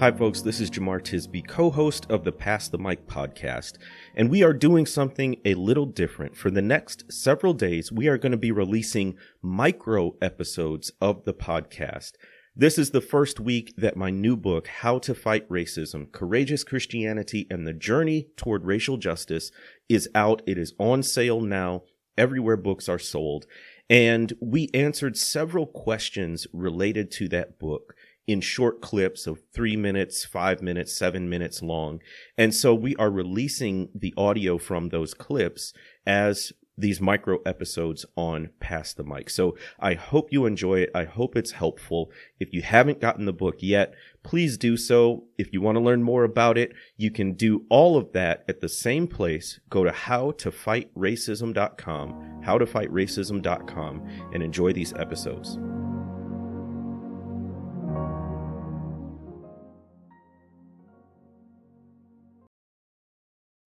[0.00, 0.42] Hi, folks.
[0.42, 3.78] This is Jemar Tisby, co host of the Pass the Mic podcast.
[4.14, 6.36] And we are doing something a little different.
[6.36, 11.34] For the next several days, we are going to be releasing micro episodes of the
[11.34, 12.12] podcast.
[12.54, 17.48] This is the first week that my new book, How to Fight Racism Courageous Christianity
[17.50, 19.50] and the Journey Toward Racial Justice,
[19.88, 20.42] is out.
[20.46, 21.82] It is on sale now,
[22.16, 23.46] everywhere books are sold.
[23.90, 27.96] And we answered several questions related to that book
[28.28, 32.00] in short clips of three minutes, five minutes, seven minutes long.
[32.36, 35.72] And so we are releasing the audio from those clips
[36.06, 39.30] as these micro episodes on Pass the Mic.
[39.30, 40.90] So I hope you enjoy it.
[40.94, 42.12] I hope it's helpful.
[42.38, 45.24] If you haven't gotten the book yet, please do so.
[45.38, 48.60] If you want to learn more about it, you can do all of that at
[48.60, 49.58] the same place.
[49.68, 55.58] Go to howtofightracism.com, howtofightracism.com, and enjoy these episodes.